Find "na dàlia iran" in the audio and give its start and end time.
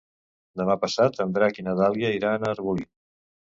1.69-2.43